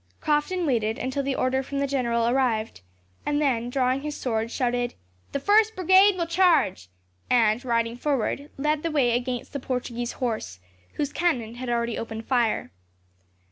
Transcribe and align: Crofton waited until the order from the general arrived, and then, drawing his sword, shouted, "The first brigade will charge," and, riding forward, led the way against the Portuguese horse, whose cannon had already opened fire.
Crofton 0.19 0.65
waited 0.65 0.97
until 0.97 1.21
the 1.21 1.35
order 1.35 1.61
from 1.61 1.77
the 1.77 1.85
general 1.85 2.27
arrived, 2.27 2.81
and 3.23 3.39
then, 3.39 3.69
drawing 3.69 4.01
his 4.01 4.17
sword, 4.17 4.49
shouted, 4.49 4.95
"The 5.31 5.39
first 5.39 5.75
brigade 5.75 6.17
will 6.17 6.25
charge," 6.25 6.89
and, 7.29 7.63
riding 7.63 7.95
forward, 7.97 8.49
led 8.57 8.81
the 8.81 8.89
way 8.89 9.11
against 9.11 9.53
the 9.53 9.59
Portuguese 9.59 10.13
horse, 10.13 10.59
whose 10.93 11.13
cannon 11.13 11.53
had 11.53 11.69
already 11.69 11.99
opened 11.99 12.25
fire. 12.25 12.71